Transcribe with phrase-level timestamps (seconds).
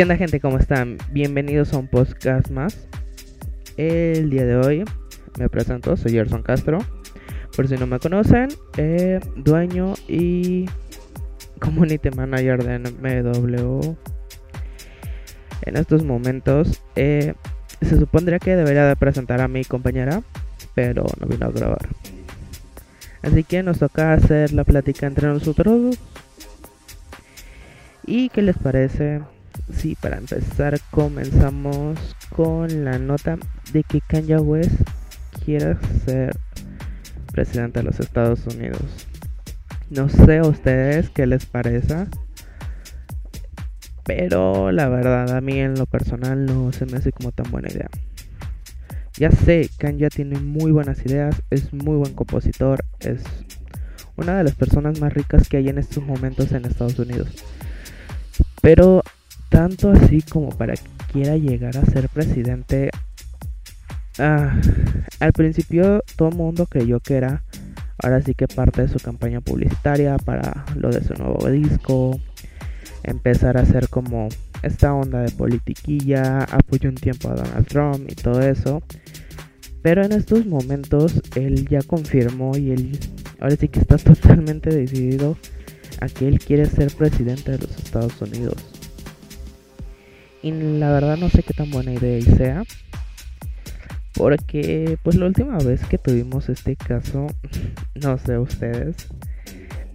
[0.00, 0.40] ¿Qué onda gente?
[0.40, 0.96] ¿Cómo están?
[1.10, 2.88] Bienvenidos a un podcast más.
[3.76, 4.84] El día de hoy
[5.38, 6.78] me presento, soy Gerson Castro.
[7.54, 10.64] Por si no me conocen, eh, dueño y
[11.60, 13.94] community manager de MW.
[15.66, 17.34] En estos momentos eh,
[17.82, 20.22] se supondría que debería de presentar a mi compañera,
[20.74, 21.90] pero no vino a grabar.
[23.20, 25.98] Así que nos toca hacer la plática entre nosotros.
[28.06, 29.20] ¿Y qué les parece?
[29.72, 31.98] Sí, para empezar comenzamos
[32.34, 33.38] con la nota
[33.72, 34.80] de que Kanye West
[35.44, 36.36] quiere ser
[37.32, 38.82] presidente de los Estados Unidos.
[39.88, 42.06] No sé a ustedes qué les parece.
[44.04, 47.68] Pero la verdad a mí en lo personal no se me hace como tan buena
[47.68, 47.88] idea.
[49.18, 53.22] Ya sé, Kanye tiene muy buenas ideas, es muy buen compositor, es
[54.16, 57.28] una de las personas más ricas que hay en estos momentos en Estados Unidos.
[58.62, 59.02] Pero
[59.50, 62.88] tanto así como para que quiera llegar a ser presidente,
[64.18, 64.58] ah,
[65.18, 67.42] al principio todo el mundo creyó que era
[68.02, 72.18] ahora sí que parte de su campaña publicitaria para lo de su nuevo disco,
[73.02, 74.28] empezar a hacer como
[74.62, 78.82] esta onda de politiquilla, apoyó un tiempo a Donald Trump y todo eso.
[79.82, 82.98] Pero en estos momentos él ya confirmó y él
[83.40, 85.36] ahora sí que está totalmente decidido
[86.00, 88.79] a que él quiere ser presidente de los Estados Unidos.
[90.42, 92.62] Y la verdad no sé qué tan buena idea sea.
[94.14, 97.26] Porque pues la última vez que tuvimos este caso,
[97.94, 98.96] no sé ustedes,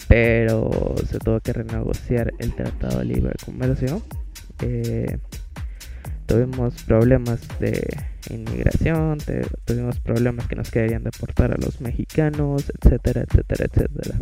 [0.07, 4.01] pero se tuvo que renegociar el Tratado de Libre Comercio.
[4.61, 5.17] Eh,
[6.25, 7.87] tuvimos problemas de
[8.29, 9.17] inmigración,
[9.65, 14.19] tuvimos problemas que nos querían deportar a los mexicanos, etcétera, etcétera, etcétera.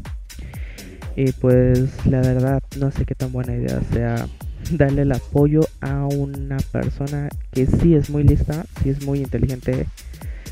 [1.16, 4.27] Y pues la verdad no sé qué tan buena idea sea
[4.72, 9.86] darle el apoyo a una persona que sí es muy lista, sí es muy inteligente,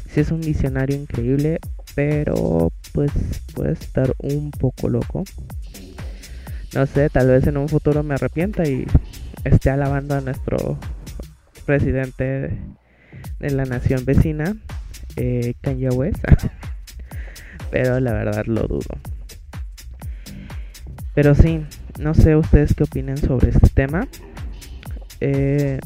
[0.09, 1.60] sí es un visionario increíble,
[1.95, 3.11] pero pues
[3.54, 5.23] puede estar un poco loco.
[6.73, 8.86] No sé, tal vez en un futuro me arrepienta y
[9.44, 10.77] esté alabando a nuestro
[11.66, 12.58] presidente
[13.39, 14.55] de la nación vecina,
[15.16, 16.23] eh, Kanye West.
[17.71, 18.98] pero la verdad lo dudo.
[21.16, 21.66] Pero sí,
[21.99, 24.07] no sé ustedes qué opinen sobre este tema.
[25.19, 25.79] Eh,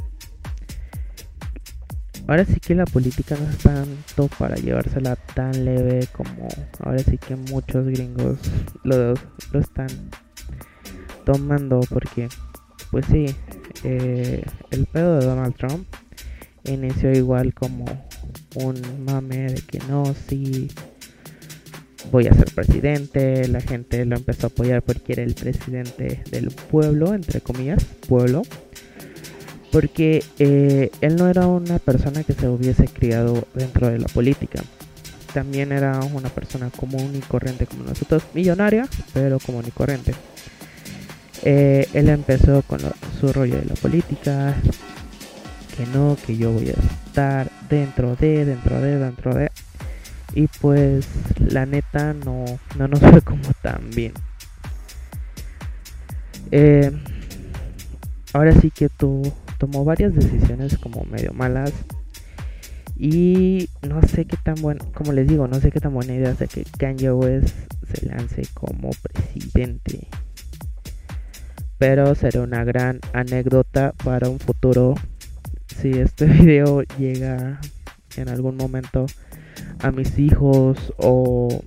[2.27, 6.47] ahora sí que la política no es tanto para llevársela tan leve como
[6.79, 8.39] ahora sí que muchos gringos
[8.83, 9.13] lo,
[9.51, 9.88] lo están
[11.25, 12.29] tomando porque
[12.91, 13.25] pues sí
[13.83, 15.85] eh, el pedo de Donald Trump
[16.63, 17.85] inició igual como
[18.55, 20.69] un mame de que no sí
[22.11, 26.47] voy a ser presidente, la gente lo empezó a apoyar porque era el presidente del
[26.49, 28.43] pueblo, entre comillas, pueblo,
[29.71, 34.63] porque eh, él no era una persona que se hubiese criado dentro de la política,
[35.35, 40.13] también era una persona común y corriente como nosotros, millonaria, pero común y corriente.
[41.43, 42.79] Eh, él empezó con
[43.19, 44.55] su rollo de la política,
[45.75, 49.51] que no, que yo voy a estar dentro de, dentro de, dentro de.
[50.35, 51.07] Y pues
[51.40, 52.46] la neta no,
[52.78, 54.13] no nos fue como tan bien.
[56.51, 56.91] Eh,
[58.34, 59.22] ahora sí que tú
[59.57, 61.72] tomó varias decisiones como medio malas.
[62.97, 66.34] Y no sé qué tan bueno, como les digo, no sé qué tan buena idea
[66.34, 67.56] de que Kanye West
[67.91, 70.07] se lance como presidente.
[71.78, 74.96] Pero será una gran anécdota para un futuro
[75.67, 77.59] si este video llega
[78.16, 79.07] en algún momento
[79.79, 81.63] a mis hijos o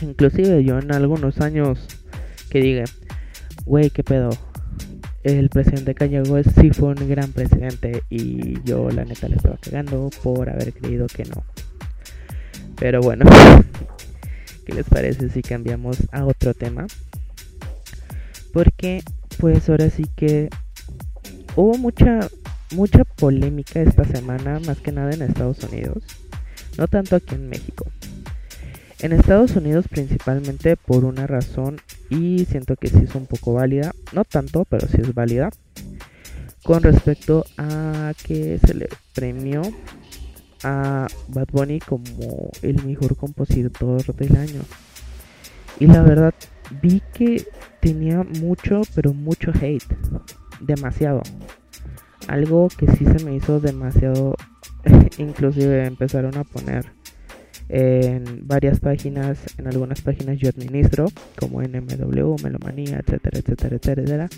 [0.00, 1.86] inclusive yo en algunos años
[2.50, 2.84] que diga,
[3.64, 4.30] güey, qué pedo.
[5.22, 6.22] El presidente Kanye
[6.60, 11.06] sí fue un gran presidente y yo la neta le estaba cagando por haber creído
[11.06, 11.42] que no.
[12.76, 13.24] Pero bueno,
[14.66, 16.86] ¿qué les parece si cambiamos a otro tema?
[18.52, 19.02] Porque
[19.38, 20.50] pues ahora sí que
[21.56, 22.28] hubo mucha
[22.74, 26.02] mucha polémica esta semana, más que nada en Estados Unidos
[26.78, 27.86] no tanto aquí en México.
[29.00, 33.92] En Estados Unidos principalmente por una razón y siento que sí es un poco válida,
[34.12, 35.50] no tanto, pero sí es válida,
[36.62, 39.62] con respecto a que se le premió
[40.62, 44.62] a Bad Bunny como el mejor compositor del año.
[45.78, 46.32] Y la verdad
[46.82, 47.46] vi que
[47.80, 49.84] tenía mucho, pero mucho hate,
[50.60, 51.20] demasiado.
[52.28, 54.34] Algo que sí se me hizo demasiado
[55.18, 56.86] inclusive empezaron a poner
[57.68, 61.06] en varias páginas, en algunas páginas yo administro,
[61.38, 64.28] como NMW, Melomanía, etcétera, etcétera, etcétera.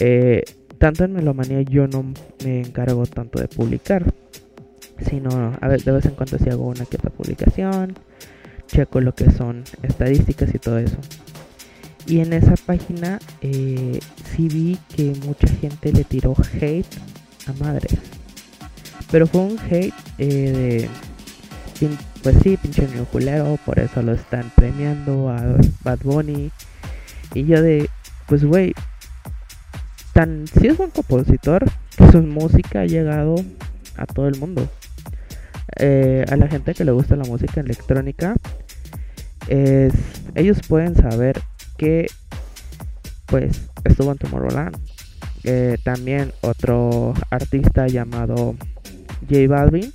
[0.00, 0.42] Eh,
[0.78, 2.12] tanto en Melomanía yo no
[2.44, 4.12] me encargo tanto de publicar,
[5.08, 7.94] sino a ver, de vez en cuando si hago una que otra publicación,
[8.66, 10.98] checo lo que son estadísticas y todo eso.
[12.06, 16.86] Y en esa página eh, sí vi que mucha gente le tiró hate
[17.46, 18.13] a madres.
[19.14, 20.88] Pero fue un hate eh,
[21.78, 21.88] de,
[22.24, 26.50] pues sí, pinche culero, por eso lo están premiando a Bad Bunny.
[27.32, 27.88] Y yo de,
[28.26, 28.74] pues güey,
[30.14, 31.64] tan si es buen compositor
[31.96, 33.36] que su música ha llegado
[33.96, 34.68] a todo el mundo.
[35.78, 38.34] Eh, a la gente que le gusta la música electrónica,
[39.46, 39.94] es,
[40.34, 41.40] ellos pueden saber
[41.78, 42.08] que
[43.26, 44.76] pues estuvo en Tomorrowland.
[45.44, 48.56] Eh, también otro artista llamado
[49.28, 49.92] J Balvin.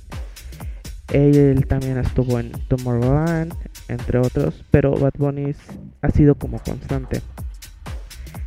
[1.12, 3.52] Él también estuvo en Tomorrowland,
[3.88, 5.54] entre otros, pero Bad Bunny
[6.02, 7.20] ha sido como constante.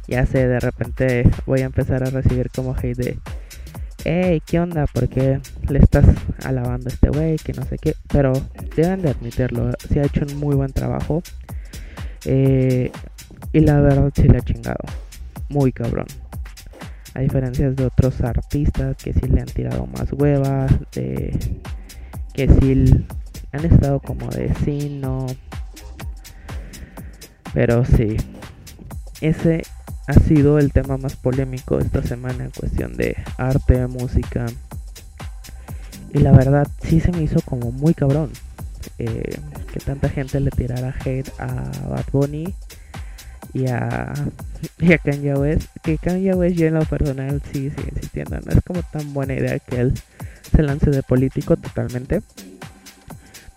[0.08, 3.20] Ya sé, de repente voy a empezar a recibir como hate de,
[4.06, 4.86] hey, ¿qué onda?
[4.88, 5.40] ¿Por qué
[5.70, 6.06] le estás
[6.46, 7.38] alabando a este güey?
[7.38, 7.96] Que no sé qué.
[8.10, 8.34] Pero
[8.76, 11.22] deben de admitirlo, se ha hecho un muy buen trabajo.
[12.26, 12.92] Eh,
[13.52, 14.84] y la verdad sí le ha chingado.
[15.50, 16.06] Muy cabrón.
[17.14, 21.38] A diferencia de otros artistas que sí le han tirado más huevas, de
[22.34, 23.06] que sí
[23.52, 25.28] han estado como de sí, no.
[27.54, 28.18] Pero sí.
[29.22, 29.64] Ese
[30.08, 34.46] ha sido el tema más polémico esta semana en cuestión de arte, música.
[36.14, 38.32] Y la verdad sí se me hizo como muy cabrón.
[38.98, 39.40] Eh,
[39.72, 41.48] que tanta gente le tirara hate a
[41.90, 42.54] Bad Bunny
[43.54, 44.14] y a,
[44.80, 45.68] y a Kanye West.
[45.84, 48.40] Que Kanye West yo en lo personal sí sigue insistiendo.
[48.40, 49.94] No es como tan buena idea que él
[50.56, 52.22] se lance de político totalmente.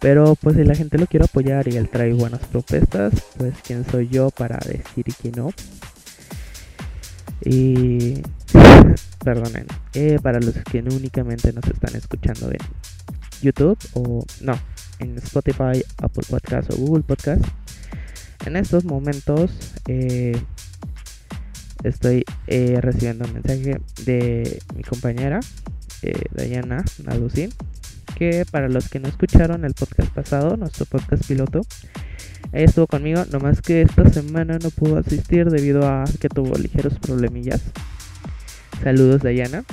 [0.00, 3.84] Pero pues si la gente lo quiere apoyar y él trae buenas propuestas, pues quién
[3.90, 5.50] soy yo para decir que no.
[7.44, 8.22] Y
[9.24, 12.58] perdonen, eh, para los que únicamente nos están escuchando en
[13.42, 14.58] YouTube o no,
[14.98, 17.44] en Spotify, Apple Podcast o Google Podcast,
[18.44, 19.50] en estos momentos
[19.88, 20.36] eh,
[21.84, 25.40] estoy eh, recibiendo un mensaje de mi compañera
[26.02, 27.50] eh, Dayana Nalucín
[28.16, 31.60] que para los que no escucharon el podcast pasado, nuestro podcast piloto,
[32.52, 36.98] ella estuvo conmigo, nomás que esta semana no pudo asistir debido a que tuvo ligeros
[36.98, 37.62] problemillas.
[38.82, 39.64] Saludos Dayana.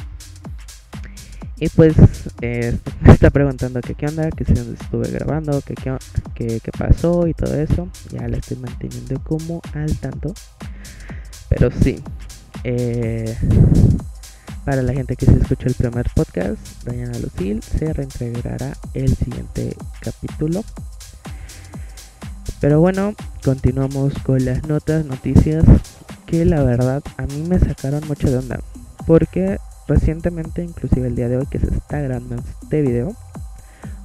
[1.58, 1.96] Y pues
[2.42, 5.76] eh, me está preguntando que qué onda, que si estuve grabando, que
[6.36, 7.88] qué, pasó y todo eso.
[8.12, 10.34] Ya la estoy manteniendo como al tanto.
[11.50, 12.02] Pero sí.
[12.64, 13.36] Eh,
[14.66, 16.58] para la gente que se escuchó el primer podcast,
[16.88, 20.64] Diana Lucille se reintegrará el siguiente capítulo.
[22.62, 23.14] Pero bueno,
[23.44, 25.66] continuamos con las notas, noticias
[26.26, 28.60] que la verdad a mí me sacaron mucho de onda.
[29.06, 33.16] Porque recientemente, inclusive el día de hoy que se está grabando este video,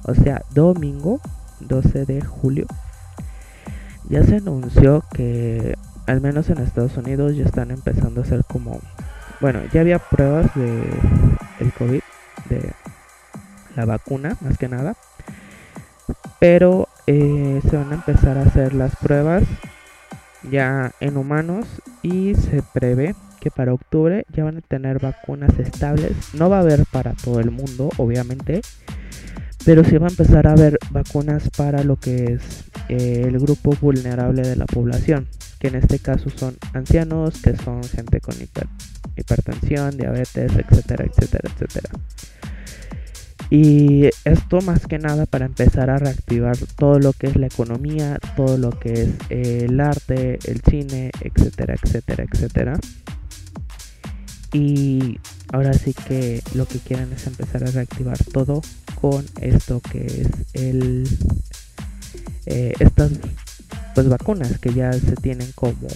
[0.03, 1.19] o sea, domingo
[1.61, 2.65] 12 de julio,
[4.09, 5.75] ya se anunció que
[6.07, 8.79] al menos en Estados Unidos ya están empezando a hacer como,
[9.41, 10.83] bueno, ya había pruebas de
[11.59, 12.01] el COVID,
[12.49, 12.73] de
[13.75, 14.95] la vacuna más que nada,
[16.39, 19.43] pero eh, se van a empezar a hacer las pruebas
[20.49, 21.67] ya en humanos
[22.01, 26.11] y se prevé que para octubre ya van a tener vacunas estables.
[26.33, 28.61] No va a haber para todo el mundo, obviamente,
[29.65, 33.75] pero sí va a empezar a haber vacunas para lo que es eh, el grupo
[33.81, 35.27] vulnerable de la población,
[35.59, 38.35] que en este caso son ancianos, que son gente con
[39.15, 41.89] hipertensión, diabetes, etcétera, etcétera, etcétera.
[43.51, 48.19] Y esto más que nada para empezar a reactivar todo lo que es la economía,
[48.35, 52.79] todo lo que es el arte, el cine, etcétera, etcétera, etcétera.
[54.51, 55.19] Y
[55.51, 58.61] ahora sí que lo que quieren es empezar a reactivar todo
[58.99, 61.07] con esto que es el
[62.45, 63.11] eh, estas
[63.93, 65.87] pues vacunas que ya se tienen como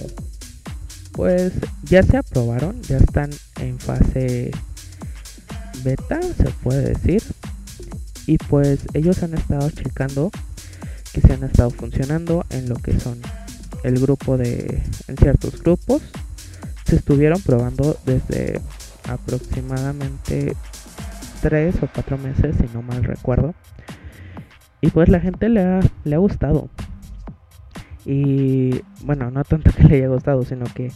[1.14, 3.30] pues ya se aprobaron ya están
[3.60, 4.52] en fase
[5.84, 7.24] beta se puede decir.
[8.26, 10.32] Y pues ellos han estado checando
[11.12, 13.20] que se han estado funcionando en lo que son
[13.84, 16.02] el grupo de en ciertos grupos
[16.96, 18.62] estuvieron probando desde
[19.10, 20.56] aproximadamente
[21.42, 23.54] 3 o 4 meses, si no mal recuerdo.
[24.82, 26.70] Y pues la gente le ha, le ha gustado.
[28.06, 30.92] Y bueno, no tanto que le haya gustado, sino que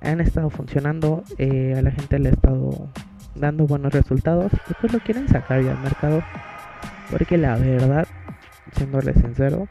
[0.00, 1.24] han estado funcionando.
[1.38, 2.88] Eh, a la gente le ha estado
[3.34, 4.52] dando buenos resultados.
[4.70, 6.22] Y pues lo quieren sacar ya al mercado.
[7.10, 8.06] Porque la verdad,
[8.76, 9.68] siéndole sincero,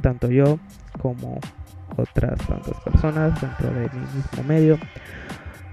[0.00, 0.58] tanto yo
[1.00, 1.40] como
[1.96, 4.78] otras tantas personas dentro de mi mismo medio.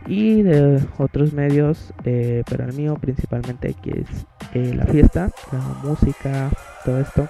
[0.07, 5.59] y de otros medios, eh, pero el mío principalmente que es eh, la fiesta, la
[5.83, 6.49] música,
[6.83, 7.27] todo esto,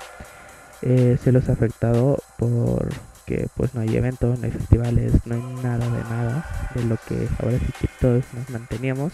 [0.82, 5.44] eh, se los ha afectado porque pues no hay eventos, no hay festivales, no hay
[5.62, 9.14] nada de nada de lo que ahora sí que todos nos manteníamos.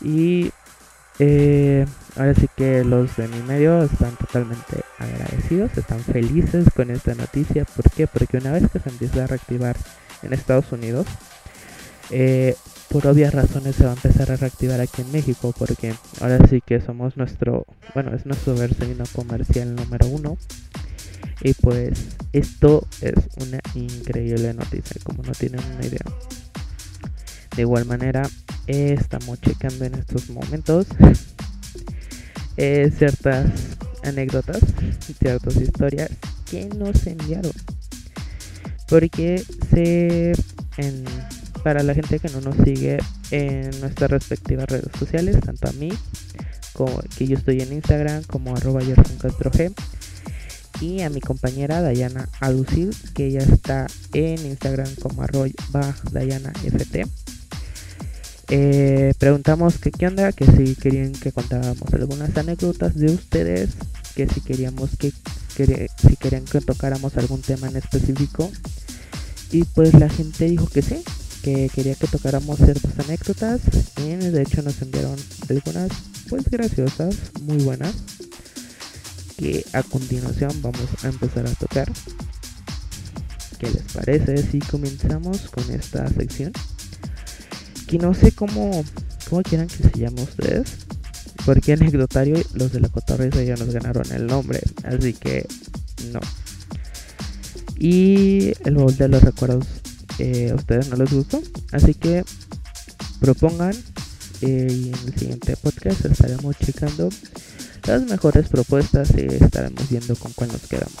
[0.00, 0.50] Y
[1.18, 7.64] ahora sí que los de mi medio están totalmente agradecidos, están felices con esta noticia.
[7.64, 8.06] ¿Por qué?
[8.06, 9.76] Porque una vez que se empieza a reactivar
[10.22, 11.06] en Estados Unidos,
[12.10, 12.54] eh,
[12.88, 16.62] por obvias razones se va a empezar a reactivar aquí en México porque ahora sí
[16.64, 20.36] que somos nuestro, bueno, es nuestro vecino comercial número uno.
[21.42, 26.00] Y pues esto es una increíble noticia, como no tienen una idea.
[27.56, 28.28] De igual manera,
[28.66, 30.86] estamos checando en estos momentos
[32.58, 33.46] eh, ciertas
[34.04, 34.60] anécdotas,
[35.18, 36.10] ciertas historias
[36.50, 37.52] que nos enviaron.
[38.88, 40.32] Porque se
[40.76, 41.04] en
[41.64, 42.98] para la gente que no nos sigue
[43.30, 45.90] en nuestras respectivas redes sociales, tanto a mí
[46.74, 49.74] como que yo estoy en Instagram como arroba G
[50.80, 55.48] y a mi compañera Dayana Alucil que ella está en Instagram como arroba
[56.12, 57.25] Dayana FT.
[58.48, 63.70] Eh, preguntamos que qué onda, que si querían que contáramos algunas anécdotas de ustedes,
[64.14, 65.12] que si queríamos que,
[65.56, 68.50] que si querían que tocáramos algún tema en específico.
[69.50, 71.02] Y pues la gente dijo que sí,
[71.42, 73.60] que quería que tocáramos ciertas anécdotas
[73.98, 75.16] y de hecho nos enviaron
[75.48, 75.90] algunas
[76.28, 77.94] pues graciosas, muy buenas
[79.36, 81.92] que a continuación vamos a empezar a tocar.
[83.58, 86.52] ¿Qué les parece si comenzamos con esta sección?
[87.86, 88.84] Que no sé cómo,
[89.28, 90.86] cómo quieran que se llame ustedes.
[91.44, 94.60] Porque anecdotario los de la cotorreza ya nos ganaron el nombre.
[94.84, 95.46] Así que
[96.12, 96.20] no.
[97.78, 99.66] Y el baúl de los recuerdos
[100.18, 101.42] eh, a ustedes no les gustó.
[101.72, 102.24] Así que
[103.20, 103.74] propongan
[104.42, 107.08] eh, y en el siguiente podcast estaremos checando
[107.86, 110.92] las mejores propuestas y estaremos viendo con cuál nos quedamos.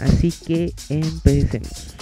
[0.00, 1.94] Así que empecemos.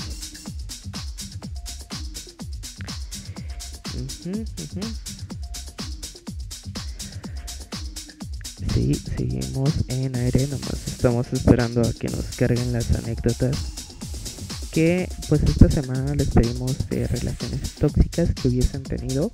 [8.74, 13.56] Sí, seguimos en aire, nomás estamos esperando a que nos carguen las anécdotas.
[14.70, 19.30] Que pues esta semana les pedimos de relaciones tóxicas que hubiesen tenido.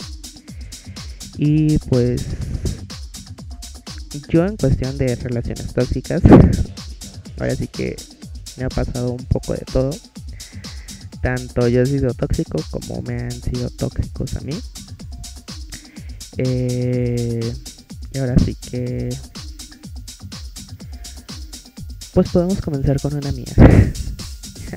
[1.36, 2.24] Y pues
[4.28, 6.22] yo en cuestión de relaciones tóxicas
[7.38, 7.96] ahora sí que
[8.56, 9.90] me ha pasado un poco de todo
[11.22, 14.58] tanto yo he sido tóxico como me han sido tóxicos a mí.
[16.36, 17.52] Eh,
[18.12, 19.08] y ahora sí que
[22.12, 23.52] pues podemos comenzar con una mía.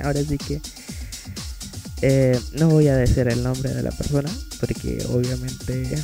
[0.02, 0.60] Ahora sí que
[2.00, 5.98] eh, no voy a decir el nombre de la persona porque obviamente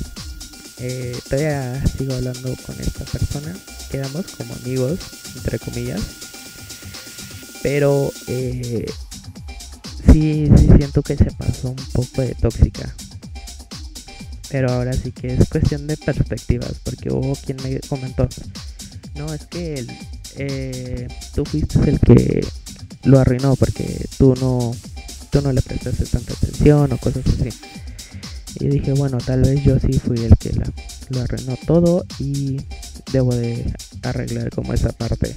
[0.78, 3.56] eh, todavía sigo hablando con esta persona.
[3.90, 4.98] Quedamos como amigos
[5.36, 6.00] entre comillas.
[7.62, 8.86] Pero eh,
[10.12, 12.94] sí, sí siento que se pasó un poco de tóxica
[14.50, 18.28] pero ahora sí que es cuestión de perspectivas porque hubo quien me comentó
[19.14, 19.84] no es que
[20.36, 22.46] eh, tú fuiste el que
[23.04, 24.74] lo arruinó porque tú no,
[25.30, 27.50] tú no le prestaste tanta atención o cosas así.
[28.60, 30.72] Y dije, bueno, tal vez yo sí fui el que la,
[31.10, 32.60] lo arruinó todo y
[33.12, 33.72] debo de
[34.02, 35.34] arreglar como esa parte.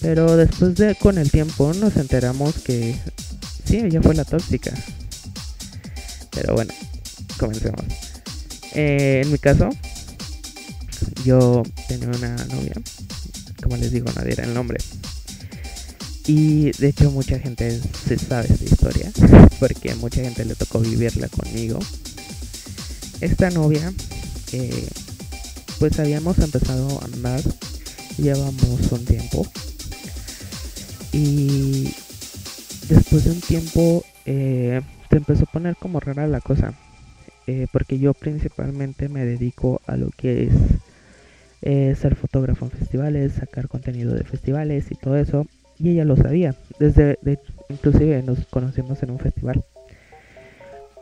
[0.00, 2.96] Pero después de con el tiempo nos enteramos que
[3.66, 4.72] sí, ella fue la tóxica.
[6.30, 6.72] Pero bueno,
[7.38, 7.82] comencemos.
[8.74, 9.70] Eh, en mi caso,
[11.24, 12.74] yo tenía una novia,
[13.62, 14.78] como les digo, nadie era el nombre.
[16.26, 19.12] Y de hecho mucha gente se sabe esta historia,
[19.60, 21.78] porque mucha gente le tocó vivirla conmigo.
[23.20, 23.92] Esta novia,
[24.52, 24.88] eh,
[25.78, 27.42] pues habíamos empezado a andar,
[28.18, 29.46] llevamos un tiempo.
[31.12, 31.94] Y
[32.88, 36.74] después de un tiempo eh, se empezó a poner como rara la cosa.
[37.46, 43.66] Eh, porque yo principalmente me dedico a lo que es ser fotógrafo en festivales, sacar
[43.66, 45.46] contenido de festivales y todo eso
[45.78, 46.54] y ella lo sabía.
[46.78, 47.18] Desde,
[47.68, 49.64] inclusive nos conocimos en un festival.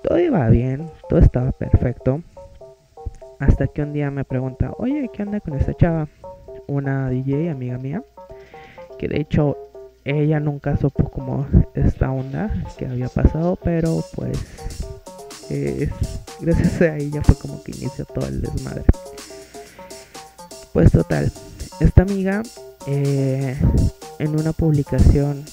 [0.02, 2.22] Todo iba bien, todo estaba perfecto.
[3.38, 6.08] Hasta que un día me pregunta, oye, ¿qué onda con esta chava?
[6.66, 8.02] Una DJ amiga mía,
[8.98, 9.56] que de hecho
[10.04, 14.38] ella nunca supo como esta onda que había pasado, pero pues
[16.40, 18.84] gracias a ella fue como que inició todo el desmadre.
[20.72, 21.30] Pues total,
[21.80, 22.42] esta amiga
[22.86, 23.56] eh,
[24.18, 25.44] en una publicación,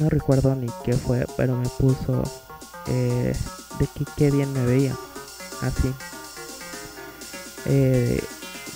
[0.00, 2.22] no recuerdo ni qué fue, pero me puso,
[2.88, 3.32] eh,
[3.78, 4.94] de que qué bien me veía.
[5.62, 5.92] Así.
[7.66, 8.20] Eh,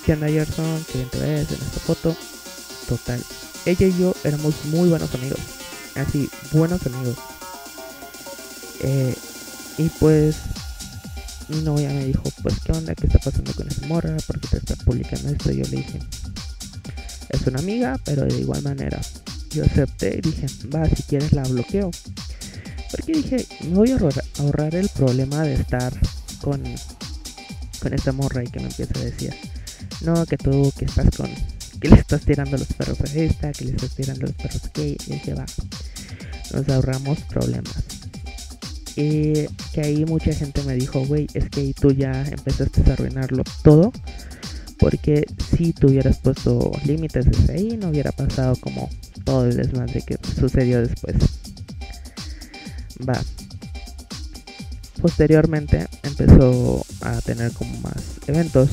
[0.05, 0.85] ¿Qué onda Gerson?
[0.91, 2.15] ¿Qué ves en esta foto?
[2.87, 3.21] Total.
[3.69, 5.39] Ella y yo éramos muy buenos amigos.
[5.95, 7.15] Así, buenos amigos.
[8.81, 9.15] Eh,
[9.77, 10.37] y pues
[11.49, 14.57] mi novia me dijo, pues qué onda, qué está pasando con esa morra, porque te
[14.57, 15.51] está publicando esto.
[15.51, 15.99] Y yo le dije,
[17.29, 18.99] es una amiga, pero de igual manera.
[19.51, 21.91] Yo acepté y dije, va, si quieres la bloqueo.
[22.89, 23.99] Porque dije, me voy a
[24.39, 25.93] ahorrar, el problema de estar
[26.41, 26.63] con,
[27.79, 29.35] con esta morra y que me empiece a decir,
[30.01, 31.29] no, que tú que estás con,
[31.79, 34.67] que le estás tirando los perros a esta, que le estás tirando los perros a
[34.67, 34.95] aquella.
[35.07, 35.45] Y dije, va,
[36.53, 37.83] nos ahorramos problemas.
[38.95, 42.93] Y que ahí mucha gente me dijo, güey, es que ahí tú ya empezaste a
[42.93, 43.91] arruinarlo todo.
[44.77, 45.25] Porque
[45.57, 48.89] si tú hubieras puesto límites desde ahí, no hubiera pasado como
[49.25, 51.15] todo el desmadre que sucedió después.
[53.07, 53.21] Va.
[55.01, 58.69] Posteriormente empezó a tener como más eventos.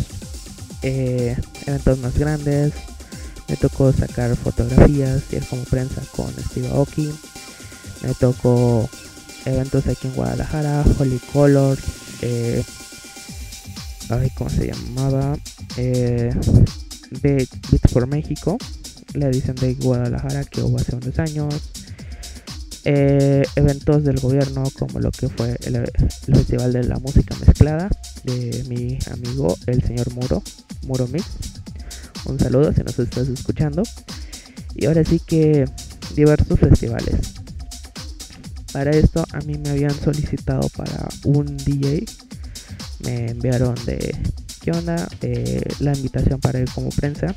[0.82, 1.36] Eh,
[1.66, 2.72] eventos más grandes.
[3.48, 7.10] Me tocó sacar fotografías y como prensa con Steve Aoki.
[8.02, 8.88] Me tocó
[9.44, 11.80] eventos aquí en Guadalajara, Holy Colors,
[12.22, 12.62] eh,
[14.10, 15.38] ay, ¿cómo se llamaba?
[15.76, 16.34] Eh,
[17.22, 18.58] Beats for México,
[19.14, 21.54] la edición de Guadalajara que hubo hace unos años.
[22.88, 25.90] Eh, eventos del gobierno como lo que fue el,
[26.32, 27.88] Festival de la Música Mezclada
[28.22, 30.40] de mi amigo el señor Muro,
[30.86, 31.55] Muro Mix.
[32.26, 33.83] Un saludo si nos estás escuchando.
[34.75, 35.64] Y ahora sí que
[36.14, 37.35] diversos festivales.
[38.73, 42.04] Para esto a mí me habían solicitado para un DJ.
[43.04, 44.14] Me enviaron de
[44.61, 44.73] qué
[45.23, 47.35] eh, la invitación para ir como prensa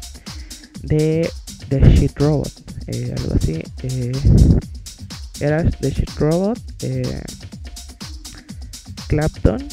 [0.81, 1.29] de
[1.69, 2.51] The Shit Robot,
[2.87, 3.61] eh, algo así.
[3.83, 4.11] Eh,
[5.39, 6.59] era The Shit Robot,
[9.07, 9.67] Clapton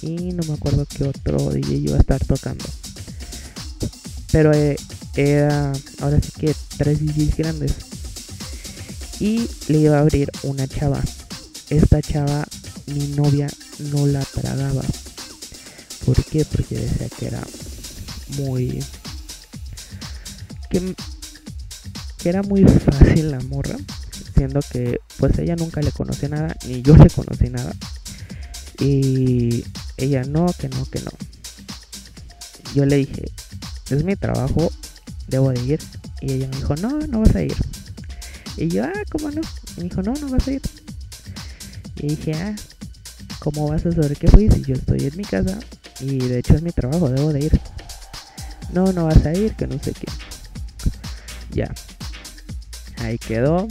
[0.00, 2.64] y no me acuerdo qué otro DJ iba a estar tocando.
[4.34, 4.50] Pero
[5.14, 7.72] era ahora sí que tres DJs grandes
[9.20, 11.00] y le iba a abrir una chava.
[11.70, 12.44] Esta chava,
[12.86, 13.46] mi novia
[13.92, 14.82] no la tragaba.
[16.04, 16.44] ¿Por qué?
[16.44, 17.42] Porque decía que era
[18.38, 18.82] muy.
[20.68, 20.96] que,
[22.18, 23.76] que era muy fácil la morra.
[24.36, 27.72] Siendo que pues ella nunca le conoció nada, ni yo le conocí nada.
[28.80, 29.64] Y
[29.96, 31.12] ella no, que no, que no.
[32.74, 33.30] Yo le dije,
[33.90, 34.70] es mi trabajo,
[35.28, 35.80] debo de ir.
[36.20, 37.56] Y ella me dijo, no, no vas a ir.
[38.56, 39.40] Y yo, ah, ¿cómo no?
[39.76, 40.62] Y me dijo, no, no vas a ir.
[41.96, 42.54] Y dije, ah,
[43.40, 45.58] ¿cómo vas a saber que fui si yo estoy en mi casa?
[46.00, 47.60] Y de hecho es mi trabajo, debo de ir.
[48.72, 50.06] No, no vas a ir, que no sé qué.
[51.52, 51.72] Ya.
[52.98, 53.68] Ahí quedó.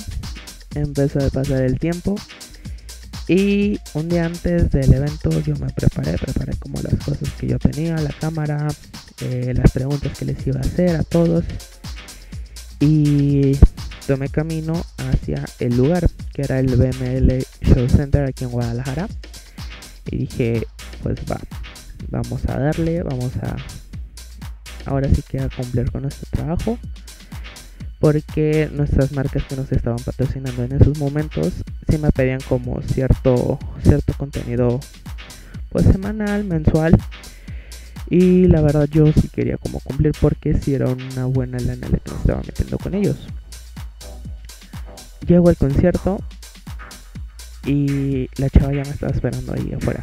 [0.76, 2.16] Empezó a pasar el tiempo.
[3.28, 7.58] Y un día antes del evento yo me preparé, preparé como las cosas que yo
[7.58, 8.68] tenía, la cámara,
[9.24, 11.46] eh, las preguntas que les iba a hacer a todos.
[12.80, 13.58] Y
[14.06, 19.08] tomé camino hacia el lugar que era el BML Show Center aquí en Guadalajara.
[20.12, 20.68] Y dije
[21.02, 21.40] pues va
[22.10, 23.56] vamos a darle vamos a
[24.86, 26.78] ahora sí que a cumplir con nuestro trabajo.
[28.00, 31.54] Porque nuestras marcas que nos estaban patrocinando en esos momentos
[31.88, 34.82] sí me pedían como cierto cierto contenido
[35.70, 36.98] pues semanal mensual
[38.10, 41.98] y la verdad yo sí quería como cumplir porque si era una buena lana la
[41.98, 43.18] que me estaba metiendo con ellos
[45.28, 46.20] Llego al concierto
[47.66, 50.02] y la chava ya me estaba esperando ahí afuera.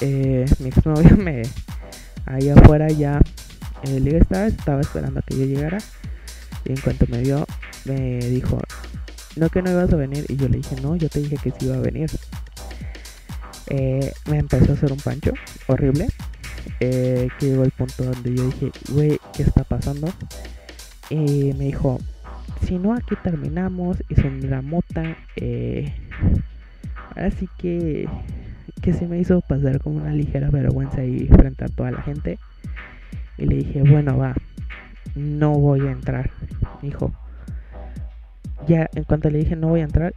[0.00, 1.42] Eh, mi exnovia me.
[2.26, 3.20] Ahí afuera ya.
[3.84, 5.78] Eh, le estaba, estaba esperando a que yo llegara.
[6.64, 7.46] Y en cuanto me vio,
[7.86, 8.60] me dijo:
[9.36, 10.26] No, que no ibas a venir.
[10.28, 12.10] Y yo le dije: No, yo te dije que sí iba a venir.
[13.68, 15.32] Eh, me empezó a hacer un pancho
[15.68, 16.08] horrible.
[16.80, 20.08] Eh, que llegó el punto donde yo dije: Güey, ¿qué está pasando?
[21.10, 21.98] Y me dijo:
[22.66, 24.02] si no, aquí terminamos.
[24.08, 25.16] Y son la mota.
[27.16, 28.08] Así que,
[28.82, 32.38] que se me hizo pasar como una ligera vergüenza ahí frente a toda la gente.
[33.38, 34.34] Y le dije, bueno, va,
[35.14, 36.30] no voy a entrar.
[36.82, 37.12] Dijo,
[38.66, 40.14] ya en cuanto le dije no voy a entrar,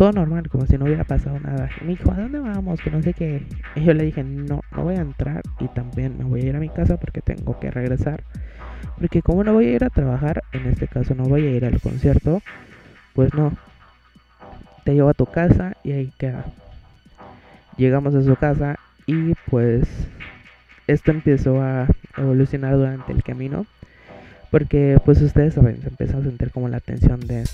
[0.00, 1.68] todo normal, como si no hubiera pasado nada.
[1.82, 2.80] Me dijo, ¿a dónde vamos?
[2.80, 3.46] Que no sé qué.
[3.74, 6.56] Y yo le dije, no, no voy a entrar y también me voy a ir
[6.56, 8.24] a mi casa porque tengo que regresar.
[8.98, 11.66] Porque como no voy a ir a trabajar, en este caso no voy a ir
[11.66, 12.40] al concierto,
[13.12, 13.52] pues no.
[14.84, 16.46] Te llevo a tu casa y ahí queda.
[17.76, 19.86] Llegamos a su casa y pues
[20.86, 23.66] esto empezó a evolucionar durante el camino.
[24.50, 27.44] Porque pues ustedes saben, se empezó a sentir como la tensión de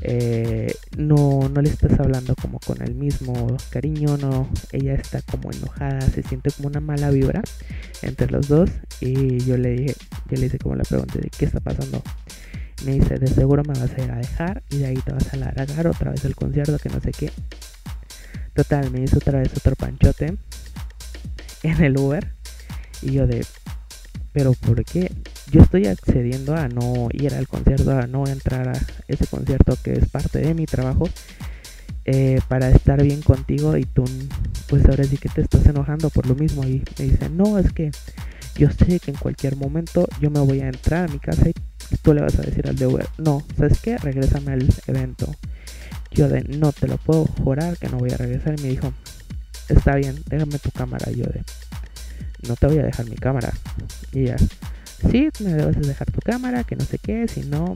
[0.00, 5.50] eh, no, no le estás hablando como con el mismo cariño, no, ella está como
[5.50, 7.42] enojada, se siente como una mala vibra
[8.02, 9.94] entre los dos y yo le dije,
[10.30, 12.02] yo le hice como la pregunta de qué está pasando.
[12.84, 15.34] Me dice, de seguro me vas a ir a dejar y de ahí te vas
[15.34, 17.32] a largar otra vez el concierto, que no sé qué.
[18.54, 20.36] Total, me hizo otra vez otro panchote
[21.62, 22.32] en el Uber
[23.02, 23.44] y yo de,
[24.32, 25.10] pero ¿por qué?
[25.50, 29.92] Yo estoy accediendo a no ir al concierto, a no entrar a ese concierto que
[29.92, 31.08] es parte de mi trabajo
[32.04, 34.04] eh, para estar bien contigo y tú
[34.68, 37.72] pues ahora sí que te estás enojando por lo mismo y me dice, no, es
[37.72, 37.90] que
[38.56, 41.54] yo sé que en cualquier momento yo me voy a entrar a mi casa y
[42.02, 43.96] tú le vas a decir al de Uber, no, ¿sabes qué?
[43.98, 45.34] Regrésame al evento.
[46.10, 48.92] Yo de, no te lo puedo jurar que no voy a regresar y me dijo,
[49.68, 51.10] está bien, déjame tu cámara.
[51.12, 51.42] Yo de,
[52.48, 53.52] no te voy a dejar mi cámara.
[54.12, 54.36] Y ya,
[55.10, 57.74] sí, me debes dejar tu cámara, que no sé qué, si no,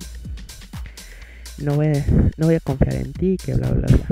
[1.58, 1.92] no voy,
[2.36, 4.06] no voy a confiar en ti, que bla, bla, bla.